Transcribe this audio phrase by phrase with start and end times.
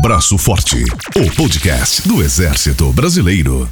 [0.00, 0.84] Braço Forte,
[1.16, 3.68] o podcast do Exército Brasileiro.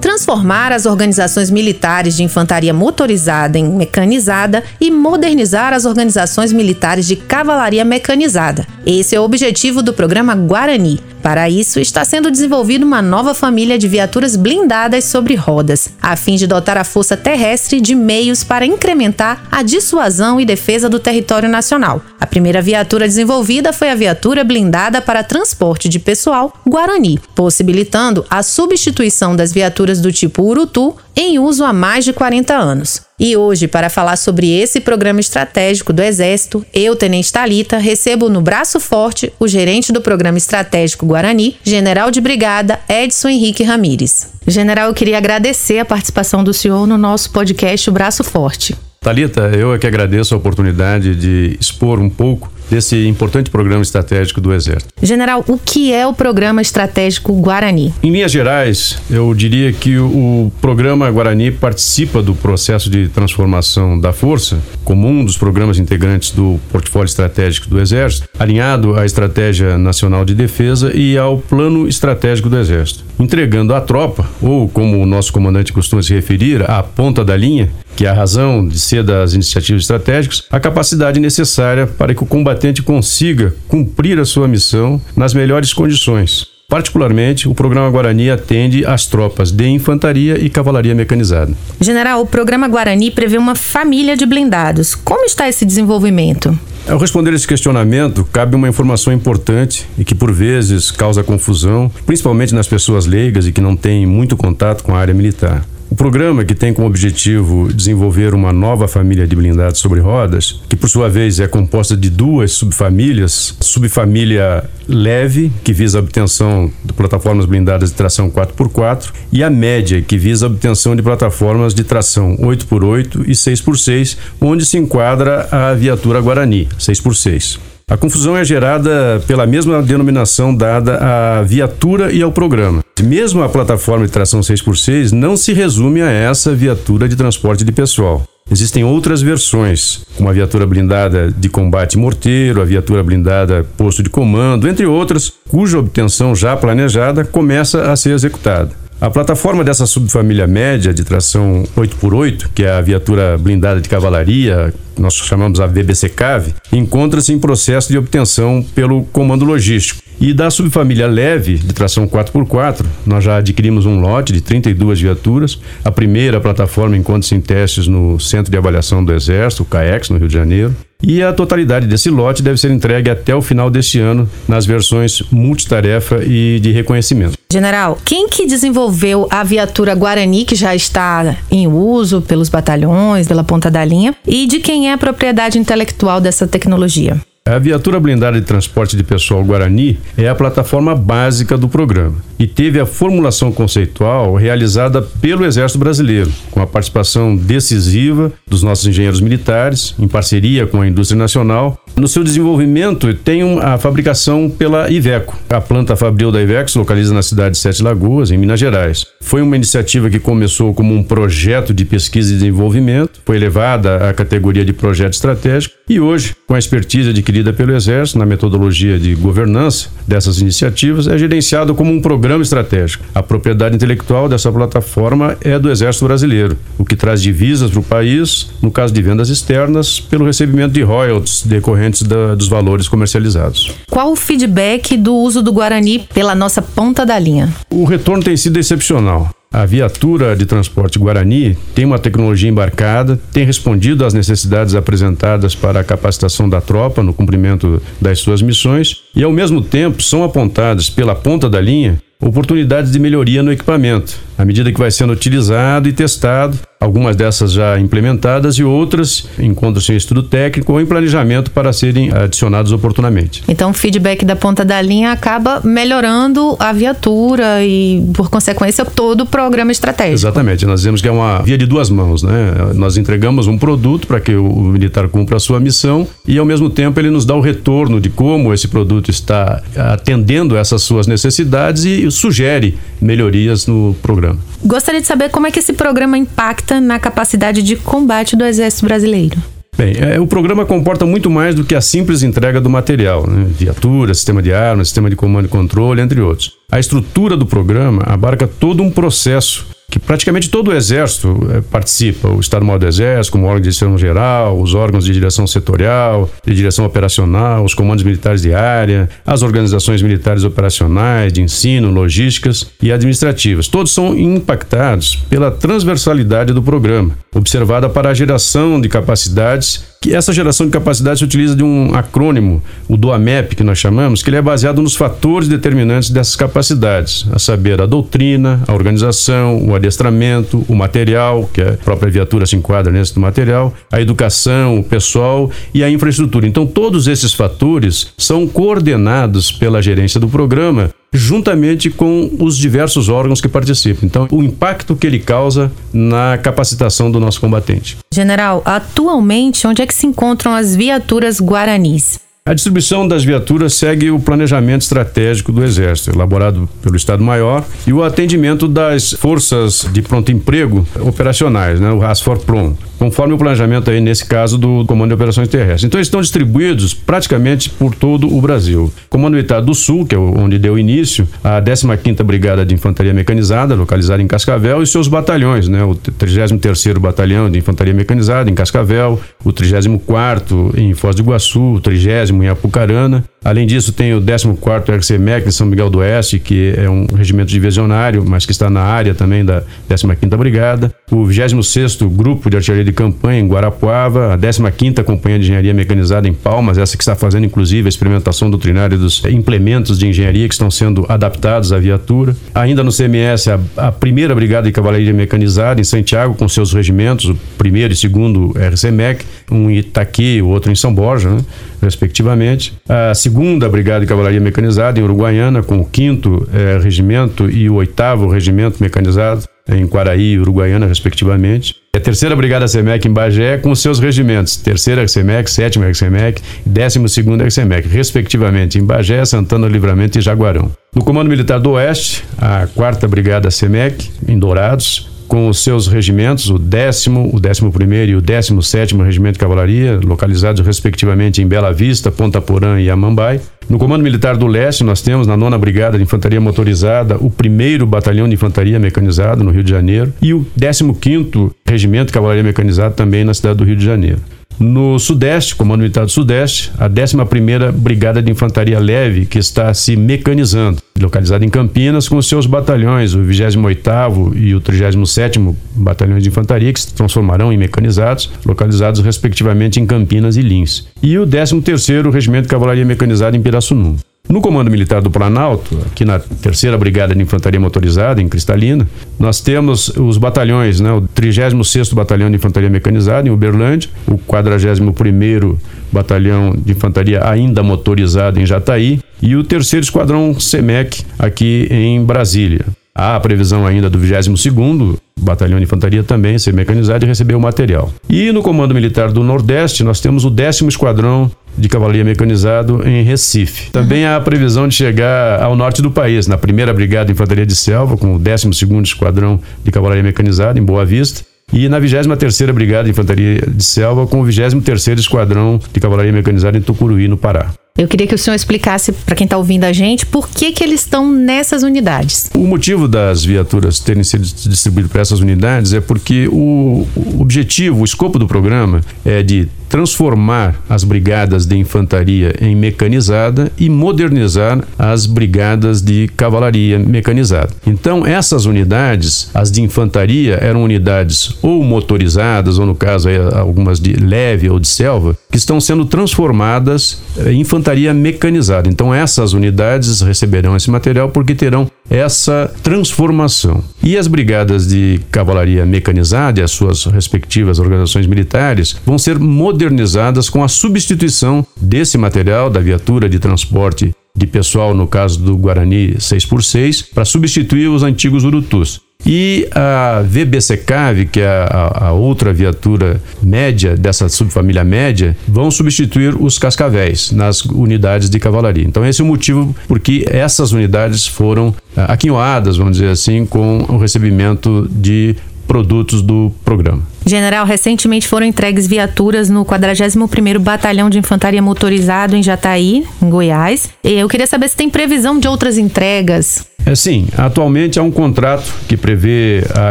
[0.00, 7.14] Transformar as organizações militares de infantaria motorizada em mecanizada e modernizar as organizações militares de
[7.14, 8.66] cavalaria mecanizada.
[8.84, 13.76] Esse é o objetivo do programa Guarani, para isso, está sendo desenvolvida uma nova família
[13.76, 18.64] de viaturas blindadas sobre rodas, a fim de dotar a força terrestre de meios para
[18.64, 22.00] incrementar a dissuasão e defesa do território nacional.
[22.20, 28.40] A primeira viatura desenvolvida foi a viatura blindada para transporte de pessoal Guarani, possibilitando a
[28.44, 33.00] substituição das viaturas do tipo Urutu em uso há mais de 40 anos.
[33.18, 38.42] E hoje, para falar sobre esse programa estratégico do Exército, eu, Tenente Talita, recebo no
[38.42, 44.28] braço forte o gerente do Programa Estratégico Guarani, General de Brigada Edson Henrique Ramires.
[44.46, 48.76] General, eu queria agradecer a participação do senhor no nosso podcast O Braço Forte.
[49.00, 54.40] Talita, eu é que agradeço a oportunidade de expor um pouco desse importante programa estratégico
[54.40, 54.92] do Exército.
[55.02, 57.92] General, o que é o Programa Estratégico Guarani?
[58.02, 64.12] Em linhas gerais, eu diria que o Programa Guarani participa do processo de transformação da
[64.12, 70.24] Força, como um dos programas integrantes do portfólio estratégico do Exército, alinhado à Estratégia Nacional
[70.24, 75.32] de Defesa e ao Plano Estratégico do Exército, entregando à tropa, ou como o nosso
[75.32, 79.32] comandante costuma se referir, à ponta da linha, que é a razão de ser das
[79.32, 85.34] iniciativas estratégicas, a capacidade necessária para que o combatente consiga cumprir a sua missão nas
[85.34, 86.46] melhores condições.
[86.68, 91.52] Particularmente, o programa Guarani atende às tropas de infantaria e cavalaria mecanizada.
[91.80, 94.94] General, o programa Guarani prevê uma família de blindados.
[94.94, 96.58] Como está esse desenvolvimento?
[96.88, 102.54] Ao responder esse questionamento, cabe uma informação importante e que por vezes causa confusão, principalmente
[102.54, 105.64] nas pessoas leigas e que não têm muito contato com a área militar.
[105.88, 110.74] O programa, que tem como objetivo desenvolver uma nova família de blindados sobre rodas, que
[110.74, 116.92] por sua vez é composta de duas subfamílias: subfamília leve, que visa a obtenção de
[116.92, 121.84] plataformas blindadas de tração 4x4, e a média, que visa a obtenção de plataformas de
[121.84, 127.75] tração 8x8 e 6x6, onde se enquadra a viatura Guarani 6x6.
[127.88, 132.82] A confusão é gerada pela mesma denominação dada à viatura e ao programa.
[133.00, 137.70] Mesmo a plataforma de tração 6x6 não se resume a essa viatura de transporte de
[137.70, 138.24] pessoal.
[138.50, 144.10] Existem outras versões, como a viatura blindada de combate morteiro, a viatura blindada posto de
[144.10, 148.85] comando, entre outras, cuja obtenção já planejada começa a ser executada.
[148.98, 154.72] A plataforma dessa subfamília média de tração 8x8, que é a viatura blindada de cavalaria,
[154.98, 160.00] nós chamamos a VBC CAV, encontra-se em processo de obtenção pelo comando logístico.
[160.18, 165.60] E da subfamília leve, de tração 4x4, nós já adquirimos um lote de 32 viaturas.
[165.84, 170.16] A primeira plataforma encontra-se em testes no Centro de Avaliação do Exército, o CAEX, no
[170.16, 170.74] Rio de Janeiro.
[171.02, 175.22] E a totalidade desse lote deve ser entregue até o final deste ano nas versões
[175.30, 177.36] multitarefa e de reconhecimento.
[177.52, 183.44] General, quem que desenvolveu a viatura Guarani, que já está em uso pelos batalhões, pela
[183.44, 187.20] ponta da linha, e de quem é a propriedade intelectual dessa tecnologia?
[187.46, 192.44] A viatura blindada de transporte de pessoal Guarani é a plataforma básica do programa e
[192.44, 199.20] teve a formulação conceitual realizada pelo Exército Brasileiro, com a participação decisiva dos nossos engenheiros
[199.20, 201.80] militares, em parceria com a indústria nacional.
[201.98, 205.34] No seu desenvolvimento, tem a fabricação pela Iveco.
[205.48, 209.06] A planta fabril da Iveco se localiza na cidade de Sete Lagoas, em Minas Gerais.
[209.22, 214.12] Foi uma iniciativa que começou como um projeto de pesquisa e desenvolvimento, foi elevada à
[214.12, 219.14] categoria de projeto estratégico e hoje, com a expertise adquirida pelo Exército na metodologia de
[219.14, 223.04] governança dessas iniciativas, é gerenciado como um programa estratégico.
[223.14, 227.84] A propriedade intelectual dessa plataforma é do Exército Brasileiro, o que traz divisas para o
[227.84, 233.72] país, no caso de vendas externas, pelo recebimento de royalties decorrentes da, dos valores comercializados.
[233.90, 237.52] Qual o feedback do uso do Guarani pela nossa ponta da linha?
[237.70, 239.30] O retorno tem sido excepcional.
[239.52, 245.80] A viatura de transporte Guarani tem uma tecnologia embarcada, tem respondido às necessidades apresentadas para
[245.80, 250.90] a capacitação da tropa no cumprimento das suas missões e, ao mesmo tempo, são apontadas
[250.90, 255.88] pela ponta da linha oportunidades de melhoria no equipamento, à medida que vai sendo utilizado
[255.88, 261.50] e testado algumas dessas já implementadas e outras encontram-se em estudo técnico ou em planejamento
[261.50, 263.42] para serem adicionados oportunamente.
[263.48, 269.22] Então, o feedback da ponta da linha acaba melhorando a viatura e, por consequência, todo
[269.22, 270.14] o programa estratégico.
[270.14, 270.66] Exatamente.
[270.66, 272.52] Nós dizemos que é uma via de duas mãos, né?
[272.74, 276.68] Nós entregamos um produto para que o militar cumpra a sua missão e, ao mesmo
[276.70, 281.84] tempo, ele nos dá o retorno de como esse produto está atendendo essas suas necessidades
[281.84, 284.25] e sugere melhorias no programa.
[284.64, 288.86] Gostaria de saber como é que esse programa impacta na capacidade de combate do Exército
[288.86, 289.36] Brasileiro.
[289.76, 293.46] Bem, é, o programa comporta muito mais do que a simples entrega do material, né?
[293.46, 296.54] viatura, sistema de armas, sistema de comando e controle, entre outros.
[296.72, 302.28] A estrutura do programa abarca todo um processo que praticamente todo o Exército é, participa,
[302.28, 306.54] o Estado-Maior do Exército, como órgão de direção geral, os órgãos de direção setorial, de
[306.54, 312.90] direção operacional, os comandos militares de área, as organizações militares operacionais, de ensino, logísticas e
[312.90, 313.68] administrativas.
[313.68, 320.32] Todos são impactados pela transversalidade do programa, observada para a geração de capacidades que essa
[320.32, 324.36] geração de capacidade se utiliza de um acrônimo, o DOAMEP, que nós chamamos, que ele
[324.36, 330.64] é baseado nos fatores determinantes dessas capacidades, a saber, a doutrina, a organização, o adestramento,
[330.68, 335.50] o material, que a própria viatura se enquadra nesse do material, a educação, o pessoal
[335.74, 336.46] e a infraestrutura.
[336.46, 343.40] Então, todos esses fatores são coordenados pela gerência do programa juntamente com os diversos órgãos
[343.40, 344.06] que participam.
[344.06, 347.96] Então, o impacto que ele causa na capacitação do nosso combatente.
[348.12, 352.20] General, atualmente, onde é que se encontram as viaturas guaranis?
[352.48, 358.04] A distribuição das viaturas segue o planejamento estratégico do Exército, elaborado pelo Estado-Maior, e o
[358.04, 364.24] atendimento das forças de pronto emprego operacionais, né, o RASFOR-PROM, conforme o planejamento aí, nesse
[364.24, 365.84] caso, do Comando de Operações Terrestres.
[365.84, 368.92] Então, eles estão distribuídos praticamente por todo o Brasil.
[369.08, 373.74] Comando Militar do Sul, que é onde deu início, a 15ª Brigada de Infantaria Mecanizada,
[373.74, 379.20] localizada em Cascavel, e seus batalhões, né, o 33º Batalhão de Infantaria Mecanizada, em Cascavel,
[379.44, 383.24] o 34º em Foz do Iguaçu, o 30 em Apucarana.
[383.44, 387.50] Além disso, tem o 14º RCMEC em São Miguel do Oeste, que é um regimento
[387.50, 390.92] divisionário, mas que está na área também da 15ª Brigada.
[391.10, 396.26] O 26º Grupo de Artilharia de Campanha em Guarapuava, a 15ª Companhia de Engenharia Mecanizada
[396.26, 400.54] em Palmas, essa que está fazendo inclusive a experimentação doutrinária dos implementos de engenharia que
[400.54, 402.34] estão sendo adaptados à viatura.
[402.54, 407.26] Ainda no CMS, a, a primeira Brigada de Cavalaria Mecanizada em Santiago, com seus regimentos,
[407.26, 411.44] o primeiro e segundo RCMEC, um em Itaqui, o outro em São Borja, né?
[411.82, 412.72] respectivamente.
[412.88, 417.74] A segunda Brigada de Cavalaria Mecanizada em Uruguaiana, com o quinto eh, regimento e o
[417.74, 421.74] oitavo regimento mecanizado em Quaraí e Uruguaiana, respectivamente.
[421.96, 427.08] A terceira Brigada CEMEC em Bagé, com seus regimentos, terceira CEMEC, sétima CEMEC e décimo
[427.08, 430.70] segunda CEMEC, respectivamente, em Bagé, Santana Livramento e Jaguarão.
[430.94, 436.50] No Comando Militar do Oeste, a quarta Brigada CEMEC, em Dourados, com os seus regimentos,
[436.50, 441.46] o décimo, o décimo primeiro e o décimo sétimo Regimento de Cavalaria, localizados respectivamente em
[441.46, 443.40] Bela Vista, Ponta Porã e Amambai.
[443.70, 447.86] No Comando Militar do Leste, nós temos na nona Brigada de Infantaria Motorizada o primeiro
[447.86, 452.94] Batalhão de Infantaria Mecanizado no Rio de Janeiro e o 15º Regimento de Cavalaria Mecanizado
[452.94, 454.20] também na cidade do Rio de Janeiro.
[454.58, 459.96] No Sudeste, Comando Militar do Sudeste, a 11ª Brigada de Infantaria Leve, que está se
[459.96, 466.72] mecanizando, localizada em Campinas, com seus batalhões, o 28º e o 37º Batalhões de Infantaria,
[466.72, 470.86] que se transformarão em mecanizados, localizados respectivamente em Campinas e Lins.
[471.02, 473.98] E o 13º Regimento de Cavalaria Mecanizada em Pirassununga.
[474.28, 478.86] No Comando Militar do Planalto, aqui na Terceira Brigada de Infantaria Motorizada, em Cristalina,
[479.18, 485.56] nós temos os batalhões, né, o 36º Batalhão de Infantaria Mecanizada, em Uberlândia, o 41º
[485.92, 492.66] Batalhão de Infantaria ainda motorizado em Jataí e o Terceiro Esquadrão SEMEC, aqui em Brasília.
[492.98, 497.40] Há a previsão ainda do 22º Batalhão de Infantaria também ser mecanizado e receber o
[497.40, 497.92] material.
[498.08, 503.02] E no Comando Militar do Nordeste, nós temos o 10 Esquadrão de Cavalaria Mecanizado em
[503.02, 503.70] Recife.
[503.70, 507.44] Também há a previsão de chegar ao norte do país, na primeira Brigada de Infantaria
[507.44, 511.22] de Selva, com o 12º Esquadrão de Cavalaria Mecanizada em Boa Vista,
[511.52, 516.56] e na 23ª Brigada de Infantaria de Selva, com o 23º Esquadrão de Cavalaria Mecanizada
[516.56, 517.50] em Tucuruí, no Pará.
[517.76, 520.64] Eu queria que o senhor explicasse para quem está ouvindo a gente por que, que
[520.64, 522.30] eles estão nessas unidades.
[522.34, 526.86] O motivo das viaturas terem sido distribuídas para essas unidades é porque o,
[527.18, 533.68] objetivo, o escopo do programa é de transformar as brigadas de infantaria em mecanizada e
[533.68, 537.50] modernizar as brigadas de cavalaria mecanizada.
[537.66, 543.92] Então, essas unidades, as de infantaria, eram unidades ou motorizadas, ou no caso algumas de
[543.92, 548.70] leve ou de selva, que estão sendo transformadas em infantaria mecanizada.
[548.70, 553.62] Então, essas unidades receberão esse material porque terão essa transformação.
[553.82, 560.28] E as brigadas de cavalaria mecanizada e as suas respectivas organizações militares vão ser modernizadas
[560.28, 565.94] com a substituição desse material da viatura de transporte de pessoal, no caso do Guarani
[565.96, 568.85] 6x6, para substituir os antigos Urutus.
[569.06, 576.20] E a VBCCAV, que é a, a, outra viatura média dessa subfamília média, vão substituir
[576.20, 578.64] os cascavéis nas unidades de cavalaria.
[578.64, 583.76] Então esse é o motivo porque essas unidades foram aquinhoadas, vamos dizer assim, com o
[583.76, 585.14] recebimento de
[585.46, 586.82] produtos do programa.
[587.04, 593.70] General, recentemente foram entregues viaturas no 41º Batalhão de Infantaria Motorizado em Jataí, em Goiás.
[593.84, 596.44] Eu queria saber se tem previsão de outras entregas.
[596.66, 599.70] É sim, atualmente há um contrato que prevê a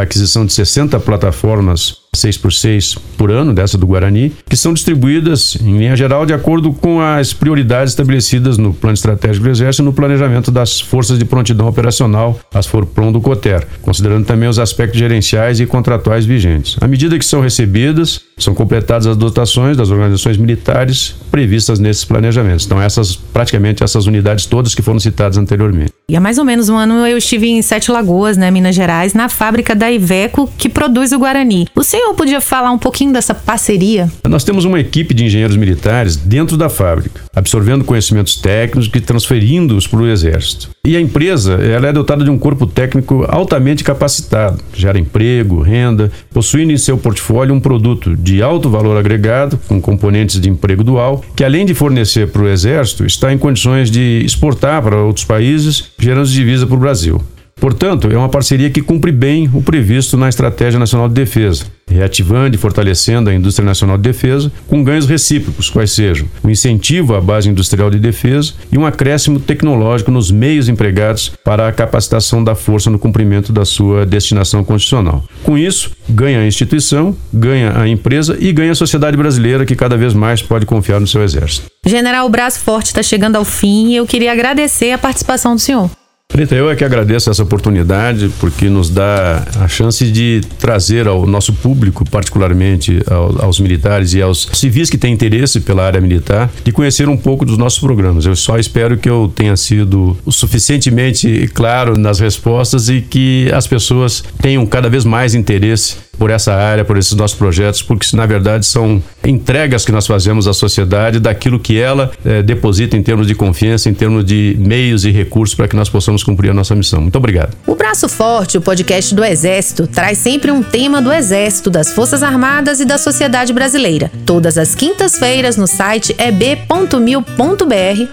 [0.00, 5.58] aquisição de 60 plataformas 6 por 6 por ano, dessa do Guarani, que são distribuídas,
[5.60, 9.84] em linha geral, de acordo com as prioridades estabelecidas no Plano Estratégico do Exército e
[9.84, 14.98] no planejamento das Forças de Prontidão Operacional, as FORPROM do COTER, considerando também os aspectos
[14.98, 16.76] gerenciais e contratuais vigentes.
[16.80, 22.64] À medida que são recebidas, são completadas as dotações das organizações militares previstas nesses planejamentos.
[22.64, 25.92] Então, essas praticamente essas unidades todas que foram citadas anteriormente.
[26.08, 29.12] E há mais ou menos um ano eu estive em Sete Lagoas, né, Minas Gerais,
[29.12, 31.66] na fábrica da Iveco que produz o Guarani.
[31.74, 34.08] O senhor podia falar um pouquinho dessa parceria?
[34.28, 39.88] Nós temos uma equipe de engenheiros militares dentro da fábrica, absorvendo conhecimentos técnicos e transferindo-os
[39.88, 40.70] para o Exército.
[40.86, 46.12] E a empresa ela é dotada de um corpo técnico altamente capacitado, gera emprego, renda,
[46.32, 51.24] possuindo em seu portfólio um produto de alto valor agregado, com componentes de emprego dual,
[51.34, 55.90] que além de fornecer para o Exército, está em condições de exportar para outros países
[55.98, 57.20] gerando divisa para o Brasil.
[57.58, 62.54] Portanto, é uma parceria que cumpre bem o previsto na Estratégia Nacional de Defesa, reativando
[62.54, 67.14] e fortalecendo a indústria nacional de defesa, com ganhos recíprocos, quais sejam o um incentivo
[67.14, 72.44] à base industrial de defesa e um acréscimo tecnológico nos meios empregados para a capacitação
[72.44, 75.24] da força no cumprimento da sua destinação constitucional.
[75.42, 79.96] Com isso, ganha a instituição, ganha a empresa e ganha a sociedade brasileira que cada
[79.96, 81.66] vez mais pode confiar no seu exército.
[81.86, 85.90] General, Braço Forte está chegando ao fim e eu queria agradecer a participação do senhor.
[86.34, 91.24] Rita, eu é que agradeço essa oportunidade porque nos dá a chance de trazer ao
[91.24, 93.00] nosso público, particularmente
[93.40, 97.46] aos militares e aos civis que têm interesse pela área militar, de conhecer um pouco
[97.46, 98.26] dos nossos programas.
[98.26, 104.22] Eu só espero que eu tenha sido suficientemente claro nas respostas e que as pessoas
[104.42, 108.66] tenham cada vez mais interesse por essa área, por esses nossos projetos, porque na verdade
[108.66, 113.34] são entregas que nós fazemos à sociedade daquilo que ela é, deposita em termos de
[113.34, 117.00] confiança, em termos de meios e recursos para que nós possamos cumprir a nossa missão.
[117.00, 117.56] Muito obrigado.
[117.66, 122.22] O Braço Forte, o podcast do Exército, traz sempre um tema do Exército, das Forças
[122.22, 124.10] Armadas e da sociedade brasileira.
[124.24, 127.26] Todas as quintas-feiras no site eb.mil.br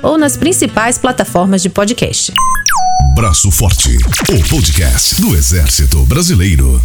[0.02, 2.34] ou nas principais plataformas de podcast.
[3.16, 3.96] Braço Forte,
[4.30, 6.84] o podcast do Exército Brasileiro.